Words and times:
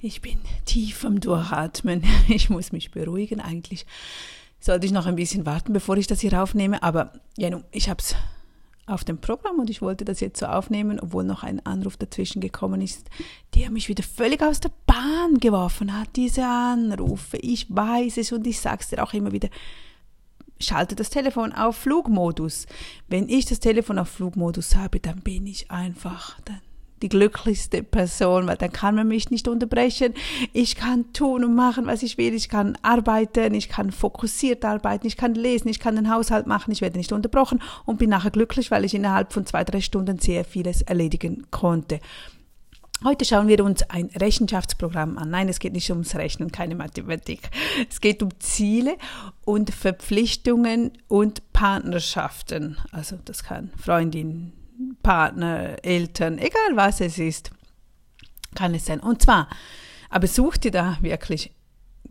Ich 0.00 0.22
bin 0.22 0.38
tief 0.64 1.04
am 1.04 1.20
Durchatmen. 1.20 2.04
Ich 2.28 2.50
muss 2.50 2.70
mich 2.70 2.90
beruhigen. 2.92 3.40
Eigentlich 3.40 3.84
sollte 4.60 4.86
ich 4.86 4.92
noch 4.92 5.06
ein 5.06 5.16
bisschen 5.16 5.44
warten, 5.44 5.72
bevor 5.72 5.96
ich 5.96 6.06
das 6.06 6.20
hier 6.20 6.40
aufnehme. 6.40 6.82
Aber 6.82 7.12
ja, 7.36 7.60
ich 7.72 7.88
habe 7.88 8.00
es 8.00 8.14
auf 8.86 9.04
dem 9.04 9.18
Programm 9.18 9.58
und 9.58 9.70
ich 9.70 9.82
wollte 9.82 10.04
das 10.04 10.20
jetzt 10.20 10.38
so 10.38 10.46
aufnehmen, 10.46 11.00
obwohl 11.00 11.24
noch 11.24 11.42
ein 11.42 11.64
Anruf 11.66 11.96
dazwischen 11.96 12.40
gekommen 12.40 12.80
ist, 12.80 13.08
der 13.54 13.70
mich 13.70 13.88
wieder 13.88 14.04
völlig 14.04 14.40
aus 14.40 14.60
der 14.60 14.70
Bahn 14.86 15.38
geworfen 15.40 15.98
hat. 15.98 16.08
Diese 16.16 16.44
Anrufe, 16.44 17.36
ich 17.38 17.66
weiß 17.68 18.18
es 18.18 18.32
und 18.32 18.46
ich 18.46 18.60
sage 18.60 18.78
es 18.80 18.88
dir 18.88 19.02
auch 19.02 19.12
immer 19.12 19.32
wieder. 19.32 19.48
Schalte 20.60 20.94
das 20.94 21.10
Telefon 21.10 21.52
auf 21.52 21.76
Flugmodus. 21.76 22.66
Wenn 23.08 23.28
ich 23.28 23.46
das 23.46 23.60
Telefon 23.60 23.98
auf 23.98 24.08
Flugmodus 24.08 24.74
habe, 24.74 25.00
dann 25.00 25.20
bin 25.20 25.46
ich 25.46 25.70
einfach, 25.70 26.40
dann 26.44 26.60
die 27.02 27.08
glücklichste 27.08 27.82
Person, 27.82 28.46
weil 28.46 28.56
dann 28.56 28.72
kann 28.72 28.94
man 28.94 29.08
mich 29.08 29.30
nicht 29.30 29.48
unterbrechen. 29.48 30.14
Ich 30.52 30.76
kann 30.76 31.12
tun 31.12 31.44
und 31.44 31.54
machen, 31.54 31.86
was 31.86 32.02
ich 32.02 32.18
will. 32.18 32.34
Ich 32.34 32.48
kann 32.48 32.76
arbeiten, 32.82 33.54
ich 33.54 33.68
kann 33.68 33.90
fokussiert 33.90 34.64
arbeiten, 34.64 35.06
ich 35.06 35.16
kann 35.16 35.34
lesen, 35.34 35.68
ich 35.68 35.80
kann 35.80 35.96
den 35.96 36.12
Haushalt 36.12 36.46
machen, 36.46 36.72
ich 36.72 36.80
werde 36.80 36.98
nicht 36.98 37.12
unterbrochen 37.12 37.62
und 37.84 37.98
bin 37.98 38.10
nachher 38.10 38.30
glücklich, 38.30 38.70
weil 38.70 38.84
ich 38.84 38.94
innerhalb 38.94 39.32
von 39.32 39.46
zwei, 39.46 39.64
drei 39.64 39.80
Stunden 39.80 40.18
sehr 40.18 40.44
vieles 40.44 40.82
erledigen 40.82 41.46
konnte. 41.50 42.00
Heute 43.04 43.24
schauen 43.24 43.46
wir 43.46 43.64
uns 43.64 43.88
ein 43.90 44.06
Rechenschaftsprogramm 44.06 45.18
an. 45.18 45.30
Nein, 45.30 45.48
es 45.48 45.60
geht 45.60 45.72
nicht 45.72 45.88
ums 45.90 46.16
Rechnen, 46.16 46.50
keine 46.50 46.74
Mathematik. 46.74 47.48
Es 47.88 48.00
geht 48.00 48.24
um 48.24 48.30
Ziele 48.40 48.96
und 49.44 49.70
Verpflichtungen 49.70 50.90
und 51.06 51.52
Partnerschaften. 51.52 52.76
Also 52.90 53.16
das 53.24 53.44
kann 53.44 53.70
Freundin, 53.80 54.52
Partner, 55.02 55.76
Eltern, 55.82 56.38
egal 56.38 56.74
was 56.74 57.00
es 57.00 57.18
ist, 57.18 57.50
kann 58.54 58.74
es 58.74 58.86
sein. 58.86 59.00
Und 59.00 59.22
zwar, 59.22 59.48
aber 60.10 60.26
such 60.26 60.56
dir 60.58 60.70
da 60.70 60.98
wirklich 61.00 61.52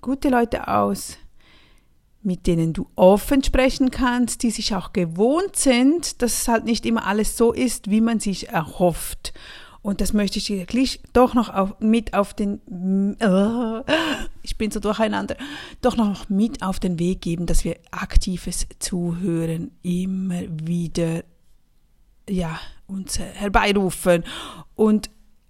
gute 0.02 0.30
Leute 0.30 0.68
aus, 0.68 1.18
mit 2.22 2.46
denen 2.46 2.74
du 2.74 2.88
offen 2.96 3.44
sprechen 3.44 3.90
kannst, 3.92 4.44
die 4.44 4.52
sich 4.52 4.76
auch 4.76 4.92
gewohnt 4.92 5.56
sind, 5.56 6.22
dass 6.22 6.42
es 6.42 6.48
halt 6.48 6.66
nicht 6.66 6.86
immer 6.86 7.06
alles 7.06 7.38
so 7.38 7.54
ist, 7.54 7.90
wie 7.90 8.02
man 8.02 8.20
sich 8.20 8.50
erhofft. 8.50 9.34
Und 9.82 10.02
das 10.02 10.12
möchte 10.12 10.40
ich 10.40 10.46
dir 10.46 10.66
gleich 10.66 11.00
doch 11.14 11.34
noch 11.34 11.48
auf, 11.48 11.80
mit 11.80 12.14
auf 12.14 12.34
den, 12.34 12.60
ich 14.44 14.58
bin 14.58 14.72
so 14.72 14.82
durcheinander, 14.82 15.38
doch 15.82 15.96
noch 15.96 16.28
mit 16.28 16.62
auf 16.62 16.80
den 16.80 17.00
Weg 17.00 17.22
geben, 17.22 17.46
dass 17.46 17.64
wir 17.64 17.78
aktives 17.92 18.68
Zuhören 18.80 19.72
immer 19.84 20.42
wieder 20.50 21.24
ja, 22.30 22.60
uns 22.88 23.20
herbeirufen 23.20 24.24
und 24.76 25.10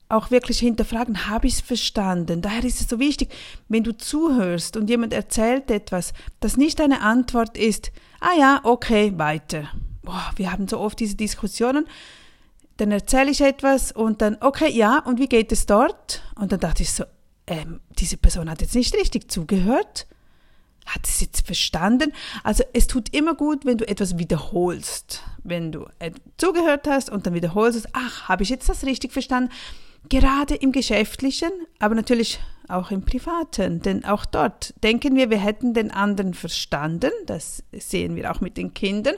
auch 0.09 0.31
wirklich 0.31 0.59
hinterfragen, 0.59 1.27
habe 1.27 1.47
ich 1.47 1.55
es 1.55 1.61
verstanden? 1.61 2.41
Daher 2.41 2.63
ist 2.63 2.79
es 2.79 2.87
so 2.87 2.99
wichtig, 2.99 3.29
wenn 3.67 3.83
du 3.83 3.97
zuhörst 3.97 4.77
und 4.77 4.89
jemand 4.89 5.13
erzählt 5.13 5.69
etwas, 5.69 6.13
dass 6.39 6.55
nicht 6.55 6.79
deine 6.79 7.01
Antwort 7.01 7.57
ist, 7.57 7.91
ah 8.21 8.37
ja, 8.37 8.61
okay, 8.63 9.13
weiter. 9.17 9.69
Boah, 10.03 10.31
wir 10.37 10.51
haben 10.51 10.67
so 10.67 10.79
oft 10.79 10.99
diese 10.99 11.15
Diskussionen, 11.15 11.85
dann 12.77 12.91
erzähle 12.91 13.31
ich 13.31 13.41
etwas 13.41 13.91
und 13.91 14.21
dann, 14.21 14.37
okay, 14.39 14.71
ja, 14.71 14.99
und 14.99 15.19
wie 15.19 15.27
geht 15.27 15.51
es 15.51 15.65
dort? 15.65 16.21
Und 16.35 16.51
dann 16.51 16.59
dachte 16.59 16.83
ich 16.83 16.93
so, 16.93 17.03
ähm, 17.47 17.81
diese 17.97 18.17
Person 18.17 18.49
hat 18.49 18.61
jetzt 18.61 18.75
nicht 18.75 18.95
richtig 18.95 19.29
zugehört 19.29 20.07
hat 20.87 21.05
es 21.05 21.21
jetzt 21.21 21.45
verstanden? 21.45 22.13
Also 22.43 22.63
es 22.73 22.87
tut 22.87 23.13
immer 23.13 23.35
gut, 23.35 23.65
wenn 23.65 23.77
du 23.77 23.87
etwas 23.87 24.17
wiederholst. 24.17 25.23
Wenn 25.43 25.71
du 25.71 25.85
zugehört 26.37 26.87
hast 26.87 27.09
und 27.09 27.25
dann 27.25 27.33
wiederholst, 27.33 27.77
es, 27.77 27.87
ach, 27.93 28.27
habe 28.27 28.43
ich 28.43 28.49
jetzt 28.49 28.69
das 28.69 28.85
richtig 28.85 29.13
verstanden? 29.13 29.51
Gerade 30.09 30.55
im 30.55 30.71
Geschäftlichen, 30.71 31.51
aber 31.79 31.93
natürlich 31.93 32.39
auch 32.69 32.91
im 32.91 33.01
Privaten, 33.01 33.81
denn 33.81 34.05
auch 34.05 34.25
dort 34.25 34.73
denken 34.83 35.15
wir, 35.15 35.29
wir 35.29 35.37
hätten 35.37 35.73
den 35.73 35.91
anderen 35.91 36.33
verstanden. 36.33 37.11
Das 37.25 37.63
sehen 37.73 38.15
wir 38.15 38.31
auch 38.31 38.39
mit 38.41 38.57
den 38.57 38.73
Kindern, 38.73 39.15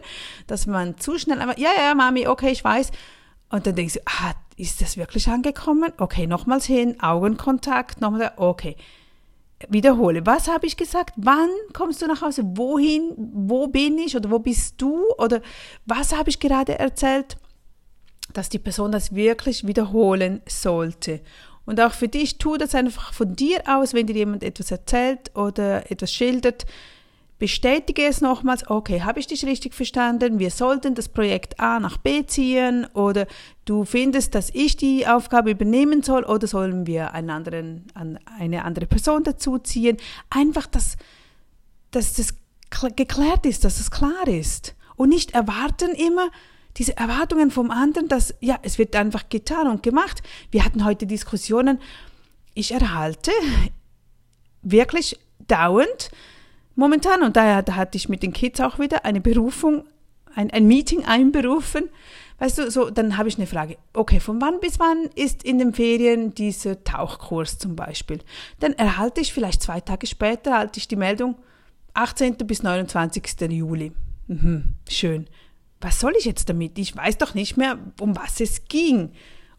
dass 0.47 0.67
man 0.67 0.97
zu 0.97 1.17
schnell 1.19 1.39
einfach, 1.39 1.57
ja, 1.57 1.69
ja, 1.77 1.93
Mami, 1.93 2.27
okay, 2.27 2.51
ich 2.51 2.63
weiß. 2.63 2.91
Und 3.49 3.65
dann 3.65 3.75
denkst 3.75 3.95
du, 3.95 3.99
ah, 4.05 4.33
ist 4.55 4.81
das 4.81 4.97
wirklich 4.97 5.27
angekommen? 5.27 5.91
Okay, 5.97 6.27
nochmals 6.27 6.65
hin, 6.65 6.99
Augenkontakt, 6.99 8.01
nochmal, 8.01 8.33
okay 8.37 8.75
wiederhole. 9.67 10.25
Was 10.25 10.47
habe 10.47 10.67
ich 10.67 10.77
gesagt? 10.77 11.13
Wann 11.17 11.49
kommst 11.73 12.01
du 12.01 12.07
nach 12.07 12.21
Hause? 12.21 12.43
Wohin? 12.45 13.13
Wo 13.17 13.67
bin 13.67 13.97
ich? 13.97 14.15
Oder 14.15 14.31
wo 14.31 14.39
bist 14.39 14.81
du? 14.81 15.05
Oder 15.17 15.41
was 15.85 16.15
habe 16.15 16.29
ich 16.29 16.39
gerade 16.39 16.79
erzählt? 16.79 17.37
Dass 18.33 18.49
die 18.49 18.59
Person 18.59 18.91
das 18.91 19.13
wirklich 19.15 19.67
wiederholen 19.67 20.41
sollte. 20.47 21.21
Und 21.65 21.79
auch 21.81 21.93
für 21.93 22.07
dich, 22.07 22.37
tu 22.37 22.57
das 22.57 22.73
einfach 22.73 23.13
von 23.13 23.35
dir 23.35 23.61
aus, 23.65 23.93
wenn 23.93 24.07
dir 24.07 24.15
jemand 24.15 24.43
etwas 24.43 24.71
erzählt 24.71 25.35
oder 25.35 25.91
etwas 25.91 26.11
schildert 26.11 26.65
bestätige 27.39 28.05
es 28.05 28.19
nochmals, 28.19 28.69
okay, 28.69 29.01
habe 29.01 29.19
ich 29.19 29.27
dich 29.27 29.45
richtig 29.45 29.73
verstanden? 29.73 30.39
Wir 30.39 30.51
sollten 30.51 30.93
das 30.93 31.07
Projekt 31.07 31.59
A 31.59 31.79
nach 31.79 31.97
B 31.97 32.25
ziehen 32.25 32.85
oder 32.93 33.25
du 33.63 33.85
findest, 33.85 34.35
dass 34.35 34.49
ich 34.53 34.75
die 34.75 35.07
Aufgabe 35.07 35.51
übernehmen 35.51 36.03
soll 36.03 36.25
oder 36.25 36.47
sollen 36.47 36.85
wir 36.85 37.13
einen 37.13 37.29
anderen, 37.29 37.87
eine 38.37 38.65
andere 38.65 38.85
Person 38.85 39.23
dazu 39.23 39.57
ziehen? 39.57 39.97
Einfach, 40.29 40.67
dass, 40.67 40.97
dass 41.91 42.13
das 42.13 42.35
geklärt 42.95 43.45
ist, 43.45 43.63
dass 43.63 43.79
es 43.79 43.89
klar 43.89 44.27
ist 44.27 44.75
und 44.97 45.09
nicht 45.09 45.31
erwarten 45.31 45.91
immer, 45.91 46.29
diese 46.77 46.95
Erwartungen 46.97 47.51
vom 47.51 47.71
anderen, 47.71 48.09
dass, 48.09 48.35
ja, 48.41 48.59
es 48.61 48.77
wird 48.77 48.95
einfach 48.95 49.29
getan 49.29 49.67
und 49.67 49.81
gemacht. 49.81 50.21
Wir 50.51 50.63
hatten 50.63 50.85
heute 50.85 51.07
Diskussionen. 51.07 51.79
Ich 52.53 52.71
erhalte 52.71 53.31
wirklich 54.61 55.17
dauernd 55.47 56.11
momentan. 56.79 57.23
Und 57.23 57.35
daher 57.35 57.61
da 57.61 57.75
hatte 57.75 57.97
ich 57.97 58.09
mit 58.09 58.23
den 58.23 58.33
Kids 58.33 58.59
auch 58.59 58.79
wieder 58.79 59.05
eine 59.05 59.21
Berufung, 59.21 59.85
ein, 60.33 60.49
ein 60.51 60.67
Meeting 60.67 61.05
einberufen. 61.05 61.89
Weißt 62.39 62.57
du, 62.57 62.71
so, 62.71 62.89
dann 62.89 63.17
habe 63.17 63.27
ich 63.27 63.37
eine 63.37 63.47
Frage. 63.47 63.77
Okay, 63.93 64.19
von 64.19 64.41
wann 64.41 64.59
bis 64.61 64.79
wann 64.79 65.09
ist 65.15 65.43
in 65.43 65.59
den 65.59 65.73
Ferien 65.73 66.33
dieser 66.33 66.83
Tauchkurs 66.83 67.57
zum 67.57 67.75
Beispiel? 67.75 68.19
Dann 68.59 68.73
erhalte 68.73 69.19
ich 69.19 69.33
vielleicht 69.33 69.61
zwei 69.61 69.81
Tage 69.81 70.07
später, 70.07 70.51
erhalte 70.51 70.79
ich 70.79 70.87
die 70.87 70.95
Meldung, 70.95 71.35
18. 71.93 72.37
bis 72.37 72.63
29. 72.63 73.41
Juli. 73.49 73.91
Mhm, 74.27 74.75
schön. 74.87 75.27
Was 75.81 75.99
soll 75.99 76.13
ich 76.17 76.25
jetzt 76.25 76.49
damit? 76.49 76.77
Ich 76.79 76.95
weiß 76.95 77.17
doch 77.17 77.33
nicht 77.33 77.57
mehr, 77.57 77.77
um 77.99 78.15
was 78.15 78.39
es 78.39 78.65
ging. 78.65 79.11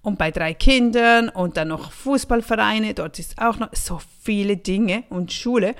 Und 0.03 0.17
bei 0.17 0.31
drei 0.31 0.55
Kindern 0.55 1.29
und 1.29 1.59
dann 1.59 1.69
noch 1.69 1.93
Fußballvereine, 1.93 2.95
dort 2.95 3.19
ist 3.19 3.41
auch 3.41 3.59
noch 3.59 3.69
so 3.75 4.01
viele 4.23 4.57
Dinge 4.57 5.05
und 5.11 5.33
Schule. 5.33 5.75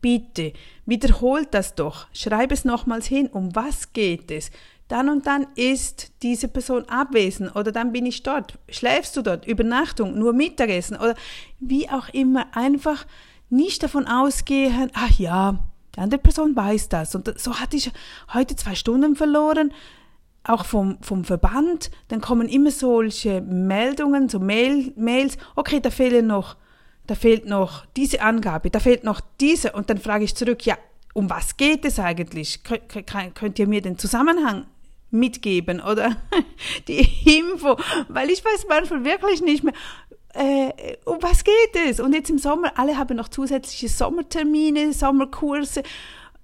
Bitte, 0.00 0.52
wiederholt 0.86 1.48
das 1.52 1.74
doch. 1.74 2.06
Schreib 2.12 2.52
es 2.52 2.64
nochmals 2.64 3.06
hin. 3.06 3.28
Um 3.28 3.54
was 3.54 3.92
geht 3.92 4.30
es? 4.30 4.50
Dann 4.88 5.08
und 5.08 5.26
dann 5.26 5.46
ist 5.54 6.12
diese 6.22 6.48
Person 6.48 6.84
abwesend 6.88 7.54
oder 7.54 7.70
dann 7.70 7.92
bin 7.92 8.06
ich 8.06 8.22
dort. 8.22 8.58
Schläfst 8.68 9.16
du 9.16 9.22
dort? 9.22 9.46
Übernachtung? 9.46 10.18
Nur 10.18 10.32
Mittagessen? 10.32 10.96
Oder 10.96 11.14
wie 11.60 11.88
auch 11.88 12.08
immer. 12.08 12.46
Einfach 12.56 13.06
nicht 13.50 13.82
davon 13.82 14.06
ausgehen, 14.06 14.90
ach 14.94 15.18
ja, 15.18 15.58
die 15.94 16.00
andere 16.00 16.20
Person 16.20 16.56
weiß 16.56 16.88
das. 16.88 17.14
Und 17.14 17.38
so 17.38 17.60
hatte 17.60 17.76
ich 17.76 17.92
heute 18.32 18.56
zwei 18.56 18.74
Stunden 18.74 19.14
verloren 19.14 19.72
auch 20.44 20.64
vom, 20.64 20.98
vom 21.02 21.24
Verband, 21.24 21.90
dann 22.08 22.20
kommen 22.20 22.48
immer 22.48 22.70
solche 22.70 23.40
Meldungen, 23.42 24.28
so 24.28 24.38
Mail, 24.38 24.92
Mails, 24.96 25.36
okay, 25.54 25.80
da 25.80 25.90
fehlen 25.90 26.26
noch 26.26 26.56
da 27.10 27.16
fehlt 27.16 27.44
noch 27.44 27.86
diese 27.96 28.22
Angabe, 28.22 28.70
da 28.70 28.78
fehlt 28.78 29.02
noch 29.02 29.20
diese 29.40 29.72
und 29.72 29.90
dann 29.90 29.98
frage 29.98 30.22
ich 30.22 30.36
zurück, 30.36 30.64
ja, 30.64 30.78
um 31.12 31.28
was 31.28 31.56
geht 31.56 31.84
es 31.84 31.98
eigentlich? 31.98 32.60
Könnt 33.34 33.58
ihr 33.58 33.66
mir 33.66 33.82
den 33.82 33.98
Zusammenhang 33.98 34.66
mitgeben 35.10 35.80
oder 35.80 36.16
die 36.86 37.00
Info? 37.26 37.76
Weil 38.08 38.30
ich 38.30 38.44
weiß 38.44 38.66
manchmal 38.68 39.04
wirklich 39.04 39.42
nicht 39.42 39.64
mehr, 39.64 39.74
äh, 40.34 40.98
um 41.04 41.20
was 41.20 41.42
geht 41.42 41.74
es? 41.88 41.98
Und 41.98 42.14
jetzt 42.14 42.30
im 42.30 42.38
Sommer, 42.38 42.78
alle 42.78 42.96
haben 42.96 43.16
noch 43.16 43.28
zusätzliche 43.28 43.88
Sommertermine, 43.88 44.92
Sommerkurse 44.92 45.82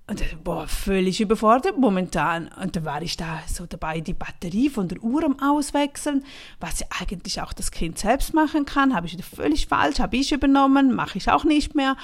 und 0.08 0.44
boah, 0.44 0.68
völlig 0.68 1.20
überfordert 1.20 1.78
momentan. 1.78 2.48
Und 2.62 2.76
da 2.76 2.84
war 2.84 3.02
ich 3.02 3.16
da 3.16 3.40
so 3.48 3.66
dabei, 3.66 4.00
die 4.00 4.14
Batterie 4.14 4.70
von 4.70 4.86
der 4.86 5.02
Uhr 5.02 5.24
am 5.24 5.40
Auswechseln, 5.40 6.24
was 6.60 6.78
ja 6.78 6.86
eigentlich 7.00 7.40
auch 7.40 7.52
das 7.52 7.72
Kind 7.72 7.98
selbst 7.98 8.32
machen 8.32 8.64
kann. 8.66 8.94
Habe 8.94 9.08
ich 9.08 9.14
wieder 9.14 9.24
völlig 9.24 9.66
falsch, 9.66 9.98
habe 9.98 10.16
ich 10.16 10.30
übernommen, 10.30 10.94
mache 10.94 11.18
ich 11.18 11.28
auch 11.28 11.42
nicht 11.42 11.74
mehr. 11.74 11.96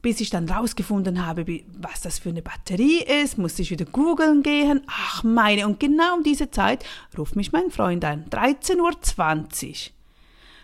Bis 0.00 0.20
ich 0.20 0.30
dann 0.30 0.48
rausgefunden 0.48 1.26
habe, 1.26 1.44
was 1.76 2.02
das 2.02 2.20
für 2.20 2.28
eine 2.28 2.42
Batterie 2.42 3.02
ist, 3.22 3.36
musste 3.36 3.62
ich 3.62 3.70
wieder 3.70 3.86
googeln 3.86 4.44
gehen. 4.44 4.82
Ach 4.86 5.24
meine, 5.24 5.66
und 5.66 5.80
genau 5.80 6.16
um 6.16 6.22
diese 6.22 6.52
Zeit 6.52 6.84
ruft 7.18 7.34
mich 7.34 7.50
mein 7.50 7.70
Freund 7.70 8.04
an, 8.04 8.26
13.20 8.30 9.68
Uhr. 9.70 9.74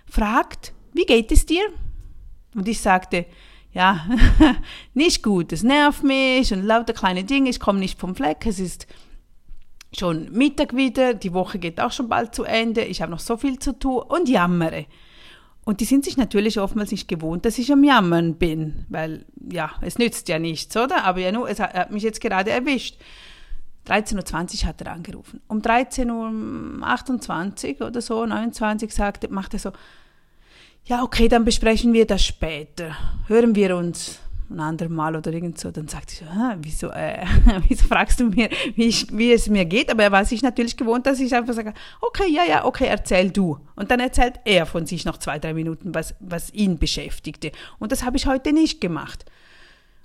Fragt, 0.07 0.73
wie 0.93 1.05
geht 1.05 1.33
es 1.33 1.47
dir? 1.47 1.63
Und 2.55 2.69
ich 2.69 2.81
sagte, 2.81 3.27
ja, 3.73 4.07
nicht 4.95 5.23
gut, 5.23 5.53
es 5.53 5.63
nervt 5.63 6.03
mich 6.03 6.53
und 6.53 6.65
lauter 6.65 6.93
kleine 6.93 7.25
Dinge, 7.25 7.51
ich 7.51 7.61
komme 7.61 7.79
nicht 7.79 7.99
vom 7.99 8.15
Fleck, 8.15 8.47
es 8.47 8.59
ist 8.59 8.87
schon 9.97 10.31
Mittag 10.33 10.75
wieder, 10.75 11.15
die 11.15 11.33
Woche 11.33 11.59
geht 11.59 11.81
auch 11.81 11.93
schon 11.93 12.09
bald 12.09 12.35
zu 12.35 12.45
Ende, 12.45 12.83
ich 12.83 13.03
habe 13.03 13.13
noch 13.13 13.21
so 13.21 13.37
viel 13.37 13.59
zu 13.59 13.79
tun 13.79 14.03
und 14.09 14.29
jammere. 14.29 14.87
Und 15.65 15.81
die 15.81 15.85
sind 15.85 16.05
sich 16.05 16.17
natürlich 16.17 16.59
oftmals 16.59 16.91
nicht 16.91 17.07
gewohnt, 17.07 17.45
dass 17.45 17.59
ich 17.59 17.71
am 17.71 17.85
Jammern 17.85 18.37
bin, 18.37 18.87
weil 18.89 19.27
ja, 19.53 19.73
es 19.83 19.99
nützt 19.99 20.29
ja 20.29 20.39
nichts, 20.39 20.75
oder? 20.77 21.05
Aber 21.05 21.21
ja, 21.21 21.33
nur, 21.33 21.49
es 21.49 21.61
hat, 21.61 21.75
hat 21.75 21.93
mich 21.93 22.03
jetzt 22.03 22.21
gerade 22.21 22.51
erwischt. 22.51 22.97
13.20 23.87 24.63
Uhr 24.63 24.69
hat 24.69 24.81
er 24.81 24.93
angerufen. 24.93 25.41
Um 25.49 25.61
13.28 25.61 27.81
Uhr 27.81 27.89
oder 27.89 28.01
so, 28.01 28.25
29 28.25 28.93
sagte, 28.93 29.29
macht 29.29 29.53
er 29.53 29.61
so, 29.61 29.73
ja, 30.85 31.03
okay, 31.03 31.29
dann 31.29 31.45
besprechen 31.45 31.93
wir 31.93 32.07
das 32.07 32.25
später. 32.25 32.97
Hören 33.27 33.55
wir 33.55 33.77
uns 33.77 34.19
ein 34.51 34.61
anderes 34.61 34.91
Mal 34.91 35.15
oder 35.17 35.33
irgend 35.33 35.59
so. 35.59 35.71
Dann 35.71 35.89
sagt 35.89 36.11
sie 36.11 36.25
so, 36.25 36.31
wieso, 36.61 36.89
äh, 36.91 37.25
wieso 37.69 37.85
fragst 37.87 38.21
du 38.21 38.25
mir, 38.25 38.49
wie, 38.75 38.87
ich, 38.87 39.07
wie 39.17 39.33
es 39.33 39.49
mir 39.49 39.65
geht? 39.65 39.91
Aber 39.91 40.03
er 40.03 40.13
war 40.13 40.25
sich 40.25 40.43
natürlich 40.43 40.77
gewohnt, 40.77 41.07
dass 41.07 41.21
ich 41.21 41.35
einfach 41.35 41.55
sage, 41.55 41.73
okay, 42.01 42.29
ja, 42.29 42.45
ja, 42.45 42.65
okay, 42.65 42.87
erzähl 42.89 43.31
du. 43.31 43.59
Und 43.77 43.91
dann 43.91 44.01
erzählt 44.01 44.41
er 44.45 44.67
von 44.67 44.87
sich 44.87 45.05
noch 45.05 45.19
zwei, 45.19 45.39
drei 45.39 45.55
Minuten, 45.55 45.95
was, 45.95 46.15
was 46.21 46.53
ihn 46.53 46.79
beschäftigte. 46.79 47.53
Und 47.79 47.93
das 47.93 48.05
habe 48.05 48.17
ich 48.17 48.27
heute 48.27 48.53
nicht 48.53 48.81
gemacht. 48.81 49.25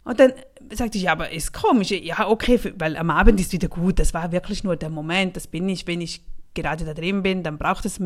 Und 0.03 0.19
dann 0.19 0.33
sagte 0.71 0.99
ich, 0.99 1.05
ja, 1.05 1.13
aber 1.13 1.31
ist 1.31 1.51
komisch. 1.51 1.89
Ja, 1.89 2.27
okay, 2.27 2.59
weil 2.77 2.95
am 2.95 3.09
Abend 3.09 3.39
ist 3.39 3.51
wieder 3.53 3.67
gut. 3.67 3.97
Das 3.97 4.13
war 4.13 4.31
wirklich 4.31 4.63
nur 4.63 4.75
der 4.75 4.91
Moment. 4.91 5.35
Das 5.35 5.47
bin 5.47 5.67
ich, 5.67 5.87
wenn 5.87 5.99
ich 6.01 6.21
gerade 6.55 6.85
da 6.85 6.93
drin 6.93 7.21
bin, 7.21 7.43
dann 7.43 7.57
braucht 7.57 7.85
es 7.85 7.99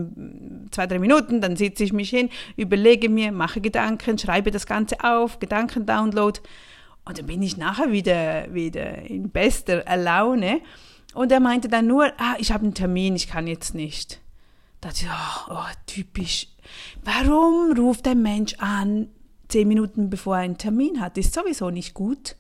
zwei, 0.72 0.88
drei 0.88 1.00
Minuten, 1.00 1.40
dann 1.40 1.56
sitze 1.56 1.84
ich 1.84 1.94
mich 1.94 2.10
hin, 2.10 2.30
überlege 2.58 3.08
mir, 3.08 3.32
mache 3.32 3.62
Gedanken, 3.62 4.18
schreibe 4.18 4.52
das 4.52 4.66
Ganze 4.66 5.04
auf, 5.04 5.40
Gedankendownload 5.40 6.42
und 7.10 7.18
dann 7.18 7.26
bin 7.26 7.42
ich 7.42 7.58
nachher 7.58 7.92
wieder, 7.92 8.54
wieder 8.54 9.02
in 9.02 9.32
bester 9.32 9.84
Laune. 9.98 10.62
Und 11.16 11.32
er 11.32 11.40
meinte 11.40 11.68
dann 11.68 11.88
nur, 11.88 12.06
ah, 12.18 12.36
ich 12.38 12.52
habe 12.52 12.64
einen 12.64 12.76
Termin, 12.76 13.16
ich 13.16 13.28
kann 13.28 13.48
jetzt 13.48 13.74
nicht. 13.74 14.22
Da 14.80 14.90
dachte 14.90 15.06
ich, 15.06 15.10
oh, 15.10 15.54
oh, 15.56 15.74
typisch. 15.88 16.48
Warum 17.04 17.74
ruft 17.76 18.08
ein 18.08 18.22
Mensch 18.22 18.54
an, 18.60 19.10
zehn 19.48 19.68
Minuten 19.68 20.12
bevor 20.12 20.38
er 20.38 20.44
einen 20.44 20.60
Termin 20.60 21.02
hat? 21.02 21.18
Ist 21.18 21.34
sowieso 21.34 21.72
nicht 21.72 21.96
gut. 21.96 22.36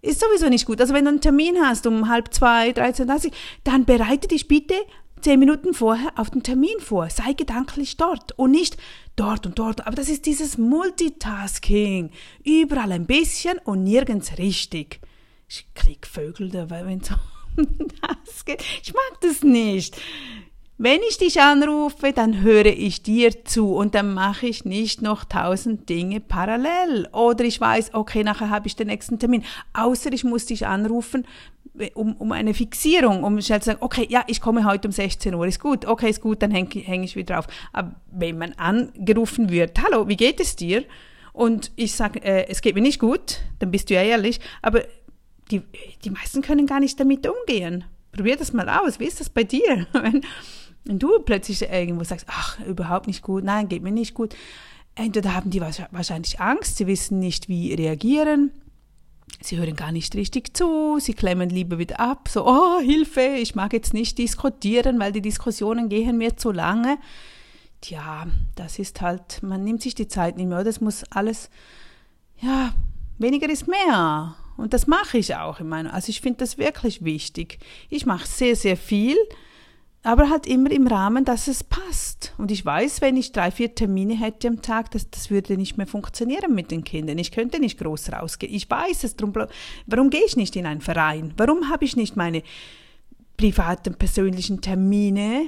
Ist 0.00 0.20
sowieso 0.20 0.48
nicht 0.48 0.64
gut. 0.64 0.80
Also 0.80 0.94
wenn 0.94 1.04
du 1.04 1.10
einen 1.10 1.20
Termin 1.20 1.58
hast 1.60 1.86
um 1.86 2.08
halb 2.08 2.32
zwei, 2.32 2.70
13.30 2.70 3.32
dann 3.64 3.84
bereite 3.84 4.28
dich 4.28 4.48
bitte 4.48 4.74
zehn 5.20 5.38
Minuten 5.38 5.74
vorher 5.74 6.12
auf 6.16 6.30
den 6.30 6.42
Termin 6.42 6.78
vor. 6.80 7.10
Sei 7.10 7.32
gedanklich 7.32 7.96
dort 7.96 8.32
und 8.38 8.50
nicht 8.52 8.76
dort 9.16 9.46
und 9.46 9.58
dort. 9.58 9.86
Aber 9.86 9.96
das 9.96 10.08
ist 10.08 10.26
dieses 10.26 10.58
Multitasking. 10.58 12.10
Überall 12.44 12.92
ein 12.92 13.06
bisschen 13.06 13.58
und 13.58 13.84
nirgends 13.84 14.38
richtig. 14.38 15.00
Ich 15.48 15.66
krieg 15.74 16.06
Vögel 16.06 16.50
dabei, 16.50 16.86
wenn 16.86 17.00
so 17.00 17.14
das 17.56 18.44
geht. 18.44 18.62
Ich 18.82 18.92
mag 18.92 19.20
das 19.20 19.42
nicht. 19.42 20.00
Wenn 20.82 21.00
ich 21.10 21.18
dich 21.18 21.42
anrufe, 21.42 22.14
dann 22.14 22.40
höre 22.40 22.64
ich 22.64 23.02
dir 23.02 23.44
zu 23.44 23.74
und 23.74 23.94
dann 23.94 24.14
mache 24.14 24.46
ich 24.46 24.64
nicht 24.64 25.02
noch 25.02 25.24
tausend 25.24 25.90
Dinge 25.90 26.20
parallel. 26.20 27.06
Oder 27.12 27.44
ich 27.44 27.60
weiß, 27.60 27.92
okay, 27.92 28.24
nachher 28.24 28.48
habe 28.48 28.66
ich 28.66 28.76
den 28.76 28.86
nächsten 28.86 29.18
Termin. 29.18 29.44
Außer 29.74 30.10
ich 30.10 30.24
muss 30.24 30.46
dich 30.46 30.66
anrufen, 30.66 31.26
um, 31.94 32.14
um 32.16 32.32
eine 32.32 32.54
Fixierung, 32.54 33.24
um 33.24 33.40
schnell 33.40 33.60
zu 33.60 33.66
sagen, 33.66 33.78
okay, 33.82 34.06
ja, 34.08 34.24
ich 34.26 34.40
komme 34.40 34.64
heute 34.64 34.88
um 34.88 34.92
16 34.92 35.34
Uhr, 35.34 35.46
ist 35.46 35.60
gut, 35.60 35.86
okay, 35.86 36.10
ist 36.10 36.20
gut, 36.20 36.42
dann 36.42 36.50
hänge 36.50 36.68
häng 36.70 37.02
ich 37.02 37.16
wieder 37.16 37.38
auf. 37.38 37.46
Aber 37.72 37.94
wenn 38.10 38.38
man 38.38 38.52
angerufen 38.54 39.50
wird, 39.50 39.80
hallo, 39.82 40.08
wie 40.08 40.16
geht 40.16 40.40
es 40.40 40.56
dir? 40.56 40.84
Und 41.32 41.70
ich 41.76 41.94
sage, 41.94 42.22
äh, 42.22 42.48
es 42.48 42.60
geht 42.60 42.74
mir 42.74 42.80
nicht 42.80 42.98
gut, 42.98 43.38
dann 43.60 43.70
bist 43.70 43.88
du 43.88 43.94
ja 43.94 44.02
ehrlich, 44.02 44.40
aber 44.62 44.82
die, 45.50 45.62
die 46.04 46.10
meisten 46.10 46.42
können 46.42 46.66
gar 46.66 46.80
nicht 46.80 46.98
damit 46.98 47.26
umgehen. 47.26 47.84
Probier 48.12 48.36
das 48.36 48.52
mal 48.52 48.68
aus, 48.68 48.98
wie 48.98 49.06
ist 49.06 49.20
das 49.20 49.30
bei 49.30 49.44
dir? 49.44 49.86
wenn, 49.92 50.22
wenn 50.84 50.98
du 50.98 51.20
plötzlich 51.20 51.62
irgendwo 51.62 52.04
sagst, 52.04 52.26
ach, 52.28 52.58
überhaupt 52.60 53.06
nicht 53.06 53.22
gut, 53.22 53.44
nein, 53.44 53.68
geht 53.68 53.82
mir 53.82 53.92
nicht 53.92 54.14
gut, 54.14 54.34
entweder 54.94 55.34
haben 55.34 55.50
die 55.50 55.60
wahrscheinlich 55.60 56.40
Angst, 56.40 56.76
sie 56.76 56.86
wissen 56.86 57.20
nicht, 57.20 57.48
wie 57.48 57.72
reagieren, 57.74 58.50
Sie 59.42 59.58
hören 59.58 59.76
gar 59.76 59.92
nicht 59.92 60.14
richtig 60.14 60.56
zu, 60.56 60.98
sie 61.00 61.14
klemmen 61.14 61.48
lieber 61.48 61.78
wieder 61.78 61.98
ab, 61.98 62.28
so, 62.28 62.46
oh, 62.46 62.80
Hilfe, 62.80 63.36
ich 63.38 63.54
mag 63.54 63.72
jetzt 63.72 63.94
nicht 63.94 64.18
diskutieren, 64.18 65.00
weil 65.00 65.12
die 65.12 65.22
Diskussionen 65.22 65.88
gehen 65.88 66.18
mir 66.18 66.36
zu 66.36 66.52
lange. 66.52 66.98
Tja, 67.80 68.26
das 68.56 68.78
ist 68.78 69.00
halt, 69.00 69.42
man 69.42 69.64
nimmt 69.64 69.80
sich 69.82 69.94
die 69.94 70.08
Zeit 70.08 70.36
nicht 70.36 70.48
mehr, 70.48 70.62
das 70.62 70.82
muss 70.82 71.04
alles, 71.10 71.48
ja, 72.40 72.74
weniger 73.18 73.48
ist 73.48 73.66
mehr. 73.66 74.36
Und 74.58 74.74
das 74.74 74.86
mache 74.86 75.16
ich 75.16 75.34
auch 75.36 75.60
in 75.60 75.68
meiner, 75.68 75.94
also 75.94 76.10
ich 76.10 76.20
finde 76.20 76.40
das 76.40 76.58
wirklich 76.58 77.02
wichtig. 77.02 77.58
Ich 77.88 78.04
mache 78.04 78.26
sehr, 78.26 78.54
sehr 78.54 78.76
viel, 78.76 79.16
aber 80.02 80.30
halt 80.30 80.46
immer 80.46 80.70
im 80.70 80.86
Rahmen, 80.86 81.24
dass 81.24 81.46
es 81.46 81.62
passt. 81.62 82.32
Und 82.38 82.50
ich 82.50 82.64
weiß, 82.64 83.02
wenn 83.02 83.16
ich 83.16 83.32
drei, 83.32 83.50
vier 83.50 83.74
Termine 83.74 84.18
hätte 84.18 84.48
am 84.48 84.62
Tag, 84.62 84.90
das, 84.92 85.10
das 85.10 85.30
würde 85.30 85.56
nicht 85.56 85.76
mehr 85.76 85.86
funktionieren 85.86 86.54
mit 86.54 86.70
den 86.70 86.84
Kindern. 86.84 87.18
Ich 87.18 87.32
könnte 87.32 87.60
nicht 87.60 87.78
groß 87.78 88.12
rausgehen. 88.12 88.54
Ich 88.54 88.70
weiß 88.70 89.04
es, 89.04 89.16
drum, 89.16 89.34
warum 89.86 90.10
gehe 90.10 90.24
ich 90.24 90.36
nicht 90.36 90.56
in 90.56 90.64
einen 90.64 90.80
Verein? 90.80 91.34
Warum 91.36 91.68
habe 91.68 91.84
ich 91.84 91.96
nicht 91.96 92.16
meine 92.16 92.42
privaten, 93.36 93.94
persönlichen 93.94 94.62
Termine? 94.62 95.42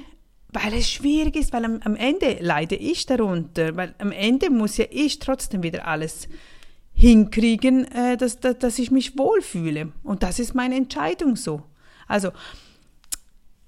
Weil 0.51 0.75
es 0.75 0.91
schwierig 0.91 1.37
ist, 1.37 1.55
weil 1.55 1.65
am, 1.65 1.81
am 1.83 1.97
Ende 1.97 2.37
leide 2.41 2.77
ich 2.77 3.07
darunter, 3.07 3.75
weil 3.75 3.95
am 3.99 4.13
Ende 4.13 4.51
muss 4.51 4.77
ja 4.77 4.85
ich 4.91 5.19
trotzdem 5.19 5.63
wieder 5.63 5.89
alles 5.89 6.29
hinkriegen, 6.93 7.91
äh, 7.91 8.19
dass, 8.19 8.39
dass, 8.39 8.59
dass 8.59 8.79
ich 8.79 8.91
mich 8.91 9.17
wohlfühle. 9.17 9.93
Und 10.03 10.23
das 10.23 10.39
ist 10.39 10.55
meine 10.55 10.77
Entscheidung 10.77 11.37
so. 11.37 11.63
Also, 12.07 12.33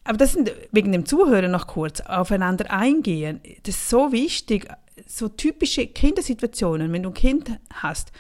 aber 0.05 0.19
das 0.19 0.33
sind 0.33 0.53
wegen 0.71 0.93
dem 0.93 1.07
Zuhören 1.07 1.51
noch 1.51 1.67
kurz 1.67 2.01
aufeinander 2.01 2.71
eingehen. 2.71 3.41
Das 3.63 3.75
ist 3.75 3.89
so 3.89 4.13
wichtig. 4.13 4.69
So 5.07 5.29
typische 5.29 5.87
Kindersituationen, 5.87 6.93
wenn 6.93 7.03
du 7.03 7.11
ein 7.11 7.15
Kind 7.15 7.59
hast, 7.73 8.13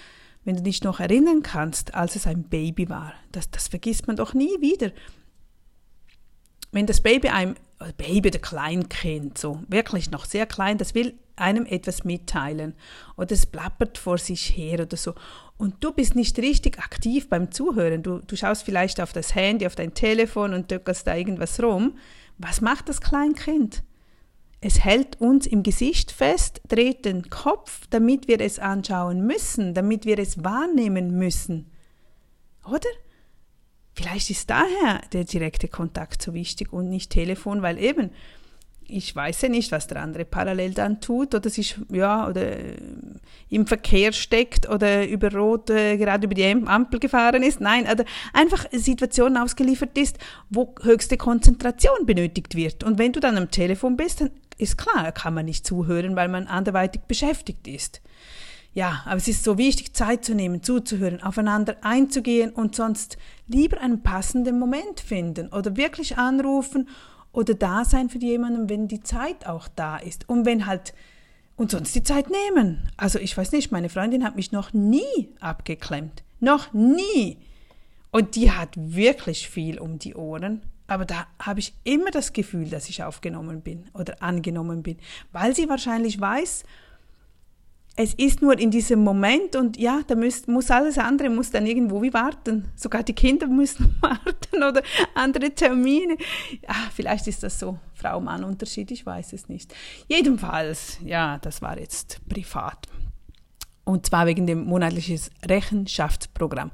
wenn 0.44 0.56
du 0.56 0.62
dich 0.62 0.82
noch 0.82 0.98
erinnern 0.98 1.42
kannst, 1.42 1.94
als 1.94 2.16
es 2.16 2.26
ein 2.26 2.44
Baby 2.44 2.88
war, 2.88 3.14
das, 3.32 3.50
das 3.50 3.68
vergisst 3.68 4.06
man 4.06 4.16
doch 4.16 4.34
nie 4.34 4.60
wieder. 4.60 4.90
Wenn 6.74 6.86
das 6.86 7.00
Baby 7.00 7.28
einem, 7.28 7.54
Baby 7.96 8.30
oder 8.30 8.40
Kleinkind, 8.40 9.38
so 9.38 9.62
wirklich 9.68 10.10
noch 10.10 10.24
sehr 10.24 10.44
klein, 10.44 10.76
das 10.76 10.92
will 10.96 11.14
einem 11.36 11.66
etwas 11.66 12.02
mitteilen 12.02 12.74
oder 13.16 13.30
es 13.30 13.46
plappert 13.46 13.96
vor 13.96 14.18
sich 14.18 14.56
her 14.56 14.80
oder 14.80 14.96
so 14.96 15.14
und 15.56 15.84
du 15.84 15.92
bist 15.92 16.16
nicht 16.16 16.36
richtig 16.40 16.80
aktiv 16.80 17.28
beim 17.28 17.52
Zuhören, 17.52 18.02
du, 18.02 18.18
du 18.18 18.34
schaust 18.34 18.64
vielleicht 18.64 19.00
auf 19.00 19.12
das 19.12 19.36
Handy, 19.36 19.68
auf 19.68 19.76
dein 19.76 19.94
Telefon 19.94 20.52
und 20.52 20.72
döckerst 20.72 21.06
da 21.06 21.14
irgendwas 21.14 21.62
rum, 21.62 21.96
was 22.38 22.60
macht 22.60 22.88
das 22.88 23.00
Kleinkind? 23.00 23.84
Es 24.60 24.80
hält 24.80 25.20
uns 25.20 25.46
im 25.46 25.62
Gesicht 25.62 26.10
fest, 26.10 26.60
dreht 26.66 27.04
den 27.04 27.30
Kopf, 27.30 27.86
damit 27.90 28.26
wir 28.26 28.40
es 28.40 28.58
anschauen 28.58 29.24
müssen, 29.24 29.74
damit 29.74 30.06
wir 30.06 30.18
es 30.18 30.42
wahrnehmen 30.42 31.12
müssen. 31.12 31.70
Oder? 32.66 32.88
Vielleicht 33.94 34.30
ist 34.30 34.50
daher 34.50 35.00
der 35.12 35.24
direkte 35.24 35.68
Kontakt 35.68 36.20
so 36.20 36.34
wichtig 36.34 36.72
und 36.72 36.88
nicht 36.88 37.10
Telefon, 37.10 37.62
weil 37.62 37.78
eben 37.78 38.10
ich 38.88 39.14
weiß 39.14 39.42
ja 39.42 39.48
nicht, 39.48 39.72
was 39.72 39.86
der 39.86 40.02
andere 40.02 40.24
parallel 40.24 40.74
dann 40.74 41.00
tut 41.00 41.34
oder 41.34 41.48
sich 41.48 41.76
ja 41.90 42.28
oder 42.28 42.58
äh, 42.58 42.76
im 43.48 43.66
Verkehr 43.66 44.12
steckt 44.12 44.68
oder 44.68 45.06
über 45.08 45.32
Rot 45.32 45.70
äh, 45.70 45.96
gerade 45.96 46.26
über 46.26 46.34
die 46.34 46.44
Ampel 46.44 47.00
gefahren 47.00 47.42
ist. 47.42 47.60
Nein, 47.60 47.84
oder 47.90 48.04
einfach 48.32 48.66
Situationen 48.72 49.38
ausgeliefert 49.38 49.96
ist, 49.96 50.18
wo 50.50 50.74
höchste 50.82 51.16
Konzentration 51.16 52.04
benötigt 52.04 52.54
wird. 52.54 52.84
Und 52.84 52.98
wenn 52.98 53.12
du 53.12 53.20
dann 53.20 53.36
am 53.36 53.50
Telefon 53.50 53.96
bist, 53.96 54.20
dann 54.20 54.30
ist 54.58 54.78
klar, 54.78 55.12
kann 55.12 55.34
man 55.34 55.46
nicht 55.46 55.66
zuhören, 55.66 56.16
weil 56.16 56.28
man 56.28 56.46
anderweitig 56.46 57.02
beschäftigt 57.02 57.66
ist. 57.66 58.00
Ja, 58.74 59.02
aber 59.06 59.16
es 59.16 59.28
ist 59.28 59.44
so 59.44 59.56
wichtig, 59.56 59.94
Zeit 59.94 60.24
zu 60.24 60.34
nehmen, 60.34 60.62
zuzuhören, 60.62 61.22
aufeinander 61.22 61.76
einzugehen 61.82 62.50
und 62.50 62.74
sonst 62.74 63.16
lieber 63.46 63.80
einen 63.80 64.02
passenden 64.02 64.58
Moment 64.58 64.98
finden 64.98 65.48
oder 65.48 65.76
wirklich 65.76 66.18
anrufen 66.18 66.88
oder 67.32 67.54
da 67.54 67.84
sein 67.84 68.10
für 68.10 68.18
jemanden, 68.18 68.68
wenn 68.68 68.88
die 68.88 69.00
Zeit 69.00 69.46
auch 69.46 69.68
da 69.68 69.96
ist. 69.96 70.28
Und 70.28 70.44
wenn 70.44 70.66
halt, 70.66 70.92
und 71.56 71.70
sonst 71.70 71.94
die 71.94 72.02
Zeit 72.02 72.26
nehmen. 72.30 72.90
Also 72.96 73.20
ich 73.20 73.36
weiß 73.36 73.52
nicht, 73.52 73.70
meine 73.70 73.88
Freundin 73.88 74.24
hat 74.24 74.34
mich 74.34 74.50
noch 74.50 74.72
nie 74.72 75.28
abgeklemmt. 75.38 76.24
Noch 76.40 76.72
nie. 76.72 77.38
Und 78.10 78.34
die 78.34 78.50
hat 78.50 78.70
wirklich 78.76 79.48
viel 79.48 79.78
um 79.78 80.00
die 80.00 80.16
Ohren. 80.16 80.62
Aber 80.88 81.04
da 81.04 81.26
habe 81.38 81.60
ich 81.60 81.74
immer 81.84 82.10
das 82.10 82.32
Gefühl, 82.32 82.68
dass 82.68 82.88
ich 82.88 83.04
aufgenommen 83.04 83.62
bin 83.62 83.84
oder 83.94 84.20
angenommen 84.20 84.82
bin, 84.82 84.98
weil 85.32 85.54
sie 85.54 85.68
wahrscheinlich 85.68 86.20
weiß, 86.20 86.64
es 87.96 88.14
ist 88.14 88.42
nur 88.42 88.58
in 88.58 88.70
diesem 88.70 89.04
Moment 89.04 89.54
und 89.54 89.76
ja, 89.76 90.00
da 90.06 90.16
muss, 90.16 90.48
muss 90.48 90.70
alles 90.70 90.98
andere 90.98 91.30
muss 91.30 91.50
dann 91.50 91.64
irgendwo 91.64 92.02
wie 92.02 92.12
warten. 92.12 92.68
Sogar 92.74 93.04
die 93.04 93.12
Kinder 93.12 93.46
müssen 93.46 93.94
warten 94.00 94.64
oder 94.64 94.82
andere 95.14 95.50
Termine. 95.50 96.16
Ja, 96.62 96.74
vielleicht 96.92 97.28
ist 97.28 97.44
das 97.44 97.58
so 97.58 97.78
Frau-Mann-Unterschied, 97.94 98.90
ich 98.90 99.06
weiß 99.06 99.32
es 99.32 99.48
nicht. 99.48 99.72
Jedenfalls, 100.08 100.98
ja, 101.04 101.38
das 101.38 101.62
war 101.62 101.78
jetzt 101.78 102.20
privat. 102.28 102.88
Und 103.84 104.06
zwar 104.06 104.26
wegen 104.26 104.46
dem 104.46 104.64
monatlichen 104.64 105.20
Rechenschaftsprogramm. 105.48 106.72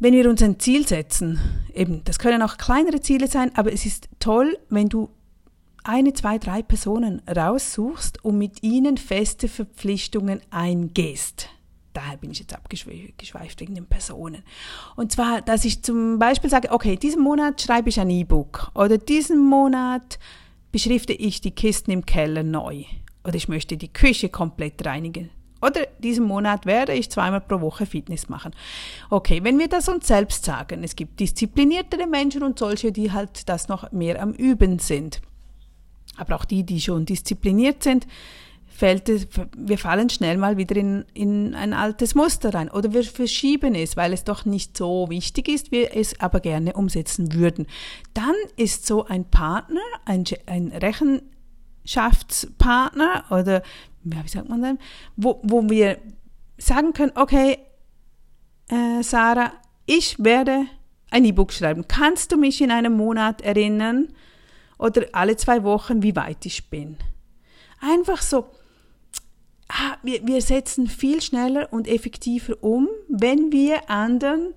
Wenn 0.00 0.14
wir 0.14 0.28
uns 0.28 0.42
ein 0.42 0.58
Ziel 0.58 0.86
setzen, 0.86 1.38
eben, 1.74 2.04
das 2.04 2.18
können 2.18 2.42
auch 2.42 2.58
kleinere 2.58 3.00
Ziele 3.00 3.26
sein, 3.26 3.52
aber 3.54 3.72
es 3.72 3.86
ist 3.86 4.08
toll, 4.18 4.58
wenn 4.68 4.88
du 4.88 5.10
eine, 5.84 6.12
zwei, 6.12 6.38
drei 6.38 6.62
Personen 6.62 7.22
raussuchst 7.28 8.24
und 8.24 8.38
mit 8.38 8.62
ihnen 8.62 8.96
feste 8.96 9.48
Verpflichtungen 9.48 10.40
eingehst. 10.50 11.48
Daher 11.92 12.18
bin 12.18 12.30
ich 12.30 12.38
jetzt 12.38 12.54
abgeschweift 12.54 13.60
wegen 13.60 13.74
den 13.74 13.86
Personen. 13.86 14.42
Und 14.94 15.10
zwar, 15.10 15.42
dass 15.42 15.64
ich 15.64 15.82
zum 15.82 16.18
Beispiel 16.18 16.48
sage, 16.48 16.70
okay, 16.70 16.96
diesen 16.96 17.22
Monat 17.22 17.60
schreibe 17.60 17.88
ich 17.88 17.98
ein 17.98 18.10
E-Book 18.10 18.70
oder 18.74 18.96
diesen 18.96 19.38
Monat 19.38 20.18
beschrifte 20.70 21.12
ich 21.12 21.40
die 21.40 21.50
Kisten 21.50 21.90
im 21.90 22.06
Keller 22.06 22.44
neu 22.44 22.84
oder 23.24 23.34
ich 23.34 23.48
möchte 23.48 23.76
die 23.76 23.92
Küche 23.92 24.28
komplett 24.28 24.86
reinigen. 24.86 25.30
Oder 25.62 25.86
diesen 25.98 26.24
Monat 26.24 26.64
werde 26.64 26.94
ich 26.94 27.10
zweimal 27.10 27.40
pro 27.40 27.60
Woche 27.60 27.84
Fitness 27.84 28.28
machen. 28.28 28.52
Okay, 29.10 29.44
wenn 29.44 29.58
wir 29.58 29.68
das 29.68 29.88
uns 29.88 30.06
selbst 30.06 30.44
sagen, 30.44 30.82
es 30.82 30.96
gibt 30.96 31.20
diszipliniertere 31.20 32.06
Menschen 32.06 32.42
und 32.42 32.58
solche, 32.58 32.92
die 32.92 33.12
halt 33.12 33.48
das 33.48 33.68
noch 33.68 33.92
mehr 33.92 34.22
am 34.22 34.32
Üben 34.32 34.78
sind. 34.78 35.20
Aber 36.20 36.36
auch 36.36 36.44
die, 36.44 36.64
die 36.64 36.80
schon 36.80 37.06
diszipliniert 37.06 37.82
sind, 37.82 38.06
fällt 38.80 39.08
es, 39.10 39.28
wir 39.56 39.76
fallen 39.76 40.08
schnell 40.08 40.38
mal 40.38 40.56
wieder 40.56 40.76
in, 40.76 41.04
in 41.12 41.54
ein 41.54 41.74
altes 41.74 42.14
Muster 42.14 42.54
rein 42.54 42.70
oder 42.70 42.94
wir 42.94 43.04
verschieben 43.04 43.74
es, 43.74 43.94
weil 43.96 44.14
es 44.14 44.24
doch 44.24 44.46
nicht 44.46 44.74
so 44.76 45.10
wichtig 45.10 45.48
ist, 45.48 45.70
wir 45.70 45.94
es 45.94 46.18
aber 46.18 46.40
gerne 46.40 46.72
umsetzen 46.72 47.34
würden. 47.34 47.66
Dann 48.14 48.34
ist 48.56 48.86
so 48.86 49.04
ein 49.04 49.26
Partner, 49.26 49.82
ein, 50.06 50.24
ein 50.46 50.68
Rechenschaftspartner 50.68 53.24
oder 53.30 53.62
wie 54.02 54.28
sagt 54.28 54.48
man 54.48 54.62
denn, 54.62 54.78
wo, 55.16 55.40
wo 55.42 55.68
wir 55.68 55.98
sagen 56.56 56.94
können, 56.94 57.12
okay, 57.16 57.58
äh, 58.68 59.02
Sarah, 59.02 59.52
ich 59.84 60.18
werde 60.18 60.64
ein 61.10 61.24
E-Book 61.24 61.52
schreiben. 61.52 61.86
Kannst 61.86 62.32
du 62.32 62.38
mich 62.38 62.62
in 62.62 62.70
einem 62.70 62.96
Monat 62.96 63.42
erinnern 63.42 64.08
oder 64.80 65.06
alle 65.12 65.36
zwei 65.36 65.62
Wochen, 65.62 66.02
wie 66.02 66.16
weit 66.16 66.46
ich 66.46 66.70
bin? 66.70 66.96
Einfach 67.80 68.22
so, 68.22 68.46
ah, 69.68 69.96
wir, 70.02 70.26
wir 70.26 70.40
setzen 70.40 70.86
viel 70.86 71.20
schneller 71.20 71.68
und 71.70 71.86
effektiver 71.86 72.54
um, 72.62 72.88
wenn 73.08 73.52
wir 73.52 73.90
anderen 73.90 74.54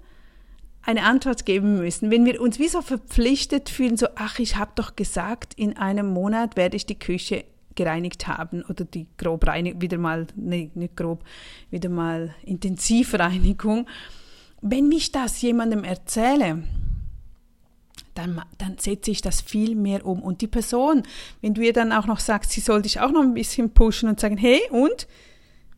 eine 0.81 1.03
Antwort 1.03 1.45
geben 1.45 1.77
müssen, 1.77 2.09
wenn 2.09 2.25
wir 2.25 2.41
uns 2.41 2.59
wie 2.59 2.67
so 2.67 2.81
verpflichtet 2.81 3.69
fühlen, 3.69 3.97
so, 3.97 4.07
ach, 4.15 4.39
ich 4.39 4.55
habe 4.55 4.71
doch 4.75 4.95
gesagt, 4.95 5.53
in 5.55 5.77
einem 5.77 6.07
Monat 6.07 6.57
werde 6.57 6.75
ich 6.75 6.85
die 6.85 6.99
Küche 6.99 7.45
gereinigt 7.75 8.27
haben 8.27 8.63
oder 8.63 8.85
die 8.85 9.07
grob 9.17 9.47
Reinigung, 9.47 9.81
wieder 9.81 9.97
mal, 9.97 10.27
nee, 10.35 10.71
nicht 10.73 10.95
grob, 10.95 11.23
wieder 11.69 11.89
mal 11.89 12.33
Intensivreinigung. 12.45 13.87
Wenn 14.61 14.91
ich 14.91 15.11
das 15.11 15.41
jemandem 15.41 15.83
erzähle, 15.83 16.63
dann, 18.13 18.41
dann 18.57 18.77
setze 18.77 19.11
ich 19.11 19.21
das 19.21 19.41
viel 19.41 19.75
mehr 19.75 20.05
um. 20.05 20.21
Und 20.21 20.41
die 20.41 20.47
Person, 20.47 21.03
wenn 21.41 21.53
du 21.53 21.61
ihr 21.61 21.73
dann 21.73 21.91
auch 21.91 22.05
noch 22.05 22.19
sagst, 22.19 22.51
sie 22.51 22.61
soll 22.61 22.81
dich 22.81 22.99
auch 22.99 23.11
noch 23.11 23.21
ein 23.21 23.33
bisschen 23.33 23.71
pushen 23.71 24.09
und 24.09 24.19
sagen, 24.19 24.37
hey, 24.37 24.61
und? 24.71 25.07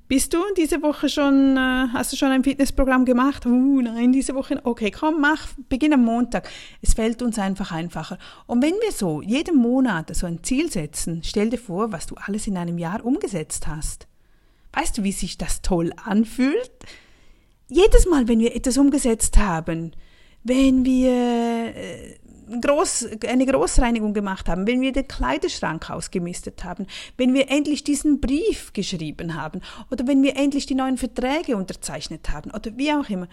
Bist 0.08 0.36
du 0.36 0.38
diese 0.56 0.84
Woche 0.84 1.10
schon, 1.10 1.58
äh, 1.58 1.88
hast 1.92 2.14
du 2.14 2.16
schon 2.16 2.30
ein 2.30 2.44
Fitnessprogramm 2.44 3.06
gemacht? 3.06 3.48
Uh, 3.48 3.82
nein, 3.82 4.12
diese 4.12 4.36
Woche. 4.36 4.62
Okay, 4.64 4.92
komm, 4.92 5.20
mach, 5.20 5.48
beginn 5.68 5.94
am 5.94 6.04
Montag. 6.04 6.48
Es 6.84 6.94
fällt 6.94 7.24
uns 7.24 7.40
einfach 7.40 7.72
einfacher. 7.72 8.20
Und 8.46 8.62
wenn 8.62 8.76
wir 8.84 8.92
so 8.92 9.24
jeden 9.24 9.58
Monat 9.58 10.16
so 10.16 10.28
ein 10.28 10.44
Ziel 10.44 10.72
setzen, 10.72 11.22
stell 11.24 11.50
dir 11.50 11.58
vor, 11.58 11.92
was 11.92 12.06
du 12.06 12.14
alles 12.18 12.46
in 12.46 12.56
einem 12.56 12.78
Jahr 12.78 13.04
umgesetzt 13.04 13.66
hast. 13.66 14.08
Weißt 14.74 14.96
du, 14.96 15.04
wie 15.04 15.12
sich 15.12 15.40
das 15.40 15.64
toll 15.64 15.92
anfühlt? 16.04 16.72
Jedes 17.68 18.06
Mal, 18.06 18.28
wenn 18.28 18.40
wir 18.40 18.56
etwas 18.56 18.78
umgesetzt 18.78 19.38
haben, 19.38 19.94
wenn 20.44 20.86
wir 20.86 21.10
äh, 21.76 22.20
groß, 22.62 23.10
eine 23.28 23.46
Großreinigung 23.46 24.14
gemacht 24.14 24.48
haben, 24.48 24.68
wenn 24.68 24.82
wir 24.82 24.92
den 24.92 25.08
Kleiderschrank 25.08 25.90
ausgemistet 25.90 26.64
haben, 26.64 26.88
wenn 27.18 27.34
wir 27.34 27.50
endlich 27.50 27.84
diesen 27.84 28.22
Brief 28.22 28.74
geschrieben 28.74 29.36
haben 29.36 29.62
oder 29.92 30.08
wenn 30.08 30.24
wir 30.24 30.36
endlich 30.38 30.66
die 30.66 30.76
neuen 30.76 30.98
Verträge 30.98 31.58
unterzeichnet 31.58 32.30
haben 32.30 32.52
oder 32.52 32.78
wie 32.78 32.92
auch 32.92 33.10
immer. 33.10 33.28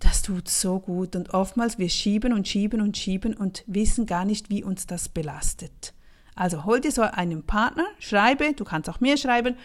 Das 0.00 0.22
tut 0.22 0.48
so 0.48 0.80
gut 0.80 1.16
und 1.16 1.32
oftmals 1.32 1.78
wir 1.78 1.88
schieben 1.88 2.32
und 2.32 2.46
schieben 2.46 2.80
und 2.80 2.96
schieben 2.96 3.34
und 3.34 3.64
wissen 3.66 4.06
gar 4.06 4.24
nicht, 4.24 4.50
wie 4.50 4.62
uns 4.62 4.86
das 4.86 5.08
belastet. 5.08 5.94
Also 6.34 6.64
hol 6.64 6.80
dir 6.80 6.90
so 6.90 7.02
einen 7.02 7.44
Partner, 7.44 7.86
schreibe, 7.98 8.52
du 8.54 8.64
kannst 8.64 8.90
auch 8.90 9.00
mir 9.00 9.16
schreiben, 9.16 9.56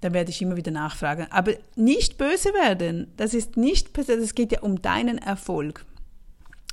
dann 0.00 0.14
werde 0.14 0.30
ich 0.30 0.40
immer 0.40 0.56
wieder 0.56 0.70
nachfragen. 0.70 1.26
Aber 1.30 1.52
nicht 1.74 2.18
böse 2.18 2.54
werden, 2.54 3.12
das 3.16 3.34
ist 3.34 3.56
nicht, 3.56 3.96
es 3.98 4.34
geht 4.34 4.52
ja 4.52 4.60
um 4.60 4.80
deinen 4.80 5.18
Erfolg. 5.18 5.84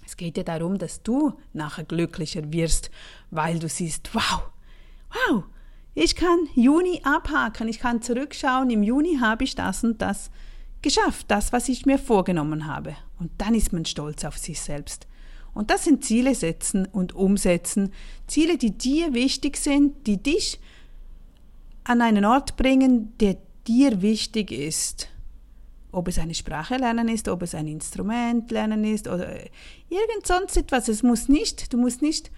Es 0.05 0.17
geht 0.17 0.37
ja 0.37 0.43
darum, 0.43 0.77
dass 0.77 1.01
du 1.01 1.33
nachher 1.53 1.83
glücklicher 1.83 2.51
wirst, 2.51 2.91
weil 3.31 3.59
du 3.59 3.67
siehst, 3.67 4.13
wow, 4.13 4.43
wow, 5.09 5.43
ich 5.93 6.15
kann 6.15 6.47
Juni 6.55 7.01
abhaken, 7.03 7.67
ich 7.67 7.79
kann 7.79 8.01
zurückschauen, 8.01 8.69
im 8.69 8.83
Juni 8.83 9.17
habe 9.19 9.43
ich 9.43 9.55
das 9.55 9.83
und 9.83 10.01
das 10.01 10.29
geschafft, 10.81 11.25
das, 11.29 11.53
was 11.53 11.69
ich 11.69 11.85
mir 11.85 11.97
vorgenommen 11.97 12.67
habe. 12.67 12.95
Und 13.19 13.31
dann 13.37 13.55
ist 13.55 13.73
man 13.73 13.85
stolz 13.85 14.23
auf 14.25 14.37
sich 14.37 14.59
selbst. 14.59 15.07
Und 15.53 15.71
das 15.71 15.85
sind 15.85 16.03
Ziele 16.03 16.35
setzen 16.35 16.85
und 16.85 17.15
umsetzen, 17.15 17.93
Ziele, 18.27 18.57
die 18.57 18.77
dir 18.77 19.13
wichtig 19.13 19.57
sind, 19.57 20.05
die 20.05 20.21
dich 20.21 20.59
an 21.85 22.01
einen 22.01 22.25
Ort 22.25 22.57
bringen, 22.57 23.17
der 23.19 23.37
dir 23.65 24.01
wichtig 24.01 24.51
ist 24.51 25.07
ob 25.95 26.07
es 26.07 26.19
eine 26.19 26.33
Sprache 26.33 26.77
lernen 26.77 27.07
ist, 27.07 27.27
ob 27.27 27.41
es 27.41 27.55
ein 27.55 27.67
Instrument 27.67 28.51
lernen 28.51 28.83
ist 28.83 29.07
oder 29.07 29.33
irgend 29.89 30.25
sonst 30.25 30.57
etwas. 30.57 30.87
Es 30.87 31.03
muss 31.03 31.29
nicht, 31.29 31.71
du 31.73 31.77
musst 31.77 32.01
nicht, 32.01 32.31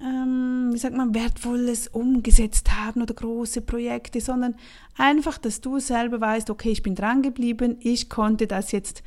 ähm, 0.00 0.70
wie 0.72 0.78
sagt 0.78 0.96
man, 0.96 1.14
wertvolles 1.14 1.88
umgesetzt 1.88 2.72
haben 2.72 3.02
oder 3.02 3.14
große 3.14 3.60
Projekte, 3.62 4.20
sondern 4.20 4.56
einfach, 4.96 5.38
dass 5.38 5.60
du 5.60 5.78
selber 5.78 6.20
weißt, 6.20 6.50
okay, 6.50 6.70
ich 6.70 6.82
bin 6.82 6.94
dran 6.94 7.22
geblieben, 7.22 7.76
ich 7.80 8.08
konnte 8.08 8.46
das 8.46 8.72
jetzt 8.72 9.02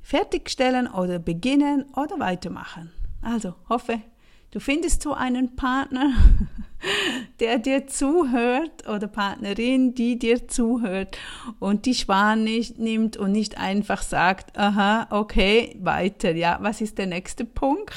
fertigstellen 0.00 0.86
oder 0.86 1.18
beginnen 1.18 1.84
oder 1.96 2.18
weitermachen. 2.18 2.90
Also 3.22 3.54
hoffe, 3.68 4.00
Du 4.56 4.60
findest 4.60 5.02
so 5.02 5.12
einen 5.12 5.54
Partner, 5.54 6.14
der 7.40 7.58
dir 7.58 7.86
zuhört 7.86 8.88
oder 8.88 9.08
Partnerin, 9.08 9.94
die 9.94 10.18
dir 10.18 10.48
zuhört 10.48 11.18
und 11.58 11.86
die 11.86 11.94
Schwan 11.94 12.44
nicht 12.44 12.78
nimmt 12.78 13.16
und 13.16 13.32
nicht 13.32 13.58
einfach 13.58 14.02
sagt, 14.02 14.56
aha, 14.58 15.06
okay, 15.10 15.76
weiter, 15.80 16.34
ja, 16.34 16.58
was 16.60 16.80
ist 16.80 16.98
der 16.98 17.06
nächste 17.06 17.44
Punkt? 17.44 17.94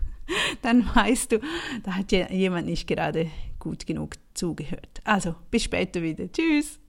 Dann 0.62 0.88
weißt 0.94 1.32
du, 1.32 1.40
da 1.82 1.94
hat 1.94 2.12
jemand 2.12 2.66
nicht 2.66 2.86
gerade 2.86 3.30
gut 3.58 3.86
genug 3.86 4.14
zugehört. 4.34 5.00
Also, 5.04 5.34
bis 5.50 5.64
später 5.64 6.02
wieder. 6.02 6.30
Tschüss. 6.30 6.81